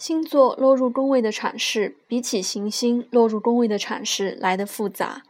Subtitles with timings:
[0.00, 5.24] 星座落入宫位的阐释比起行星落入宫位的阐释来得复杂。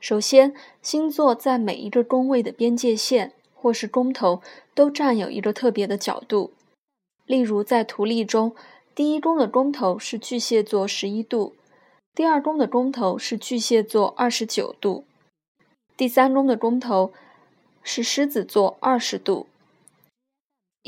[0.00, 4.40] 首先，星座在每一个宫位的边界线或是宫头
[4.74, 6.52] 都占有一个特别的角度。
[7.26, 8.56] 例如，在图例中，
[8.94, 11.54] 第一宫的宫头是巨蟹座十一度，
[12.14, 15.04] 第二宫的宫头是巨蟹座二十九度，
[15.98, 17.12] 第三宫的宫头
[17.82, 19.46] 是狮子座二十度。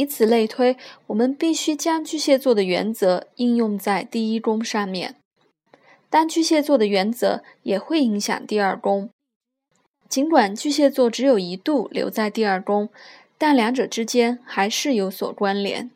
[0.01, 0.79] 以此类推，
[1.09, 5.17] 我们必须将巨蟹座的原则应用在第一宫上面，
[6.09, 9.11] 但巨蟹座的原则也会影响第二宫。
[10.09, 12.89] 尽管巨蟹座只有一度留在第二宫，
[13.37, 15.91] 但两者之间还是有所关联，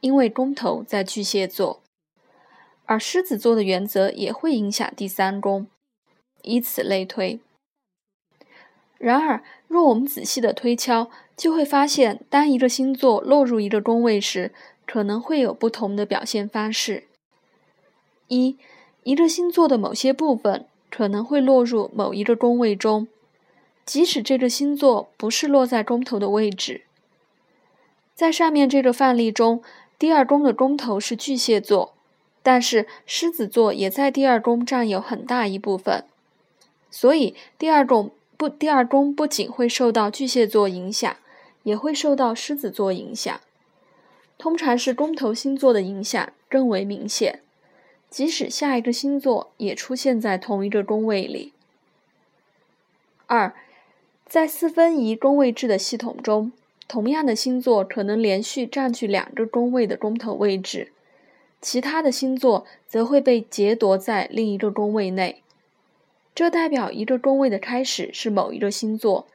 [0.00, 1.80] 因为宫头在巨蟹座。
[2.86, 5.68] 而狮子座的原则也会影响第三宫，
[6.42, 7.38] 以此类推。
[9.00, 14.52] 然而，若我们仔细的推敲，就会发现，当一个星座落入一个宫位时，
[14.86, 17.04] 可能会有不同的表现方式。
[18.28, 18.58] 一，
[19.02, 23.08] 一个星座的某些部分可能会落入某一个宫位中，
[23.86, 26.82] 即使这个星座不是落在宫头的位置。
[28.14, 29.62] 在上面这个范例中，
[29.98, 31.94] 第二宫的宫头是巨蟹座，
[32.42, 36.04] 但是狮子座也在第二宫占有很大一部分，
[36.90, 38.10] 所以第二宫。
[38.40, 41.14] 不，第二宫不仅会受到巨蟹座影响，
[41.62, 43.38] 也会受到狮子座影响。
[44.38, 47.42] 通常是宫头星座的影响更为明显，
[48.08, 51.52] 即使下一个星座也出现在同一个宫位里。
[53.26, 53.54] 二，
[54.26, 56.50] 在四分仪宫位制的系统中，
[56.88, 60.90] 同样的星座可能连续占据两个宫位的宫头位置，
[61.60, 65.42] 其他的星座则会被劫夺在另一个宫位内。
[66.40, 69.26] 这代表一个宫位的开始是某一个星座，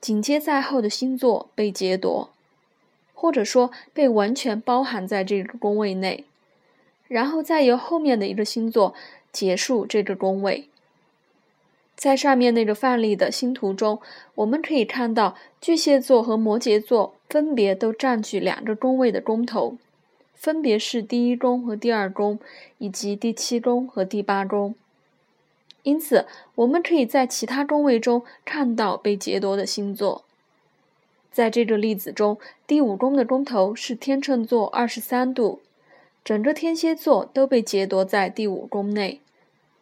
[0.00, 2.30] 紧接在后的星座被劫夺，
[3.12, 6.24] 或者说被完全包含在这个宫位内，
[7.06, 8.94] 然后再由后面的一个星座
[9.30, 10.70] 结束这个宫位。
[11.96, 14.00] 在上面那个范例的星图中，
[14.36, 19.76] 我们可以看到巨蟹座和摩羯座分别都占据两个宫位的宫头，
[20.32, 22.38] 分别是第一宫和第二宫，
[22.78, 24.74] 以及第七宫和第八宫。
[25.84, 30.24] 因此，我们可以在其他宫位中看到被劫夺的星座。
[31.30, 35.60] 在这个例子中，第五宫的宫头是天秤座二十三度，
[36.24, 39.20] 整个天蝎座都被劫夺在第五宫内，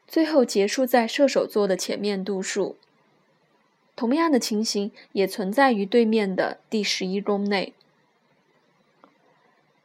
[0.08, 2.76] 最后结束在射手座的前面度数。
[3.94, 7.74] 同样的情形也存在于对面的第十一宫内。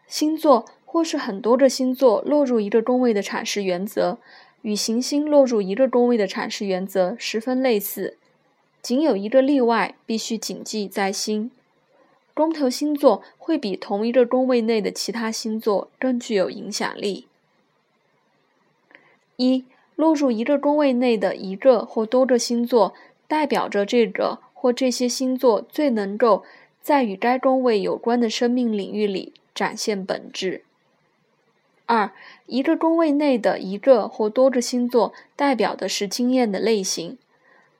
[0.07, 4.17] 星座或是很多个星座落入一个宫位的阐释原则。
[4.67, 8.17] 与行星落入一个宫位的阐释原则十分类似，
[8.81, 11.49] 仅有一个例外必须谨记在心：
[12.33, 17.27] 宫头星座会比同一个宫位内的其他星座更具有影响力。
[19.37, 19.63] 一、
[19.95, 22.93] 落入一个宫位内的一个或多个星座，
[23.25, 26.43] 代表着这个或这些星座最能够
[26.81, 30.65] 在与该宫位有关的生命领域里展现本质。
[31.87, 32.11] 二，
[32.45, 37.17] 一个宫位内的一个或多个星座代表的是经验的类型，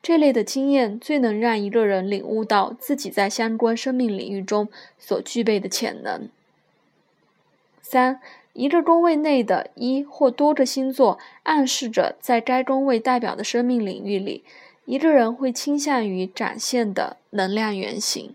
[0.01, 6.29] 这类的经验最能让一个人领悟到自己在相关生命领域中所具备的潜能。
[7.81, 8.22] 三，
[8.53, 14.46] 一个宫位内的一或多个星座暗示着在该宫位代表的生命领域里，
[14.85, 18.34] 一个人会倾向于展现的能量原型。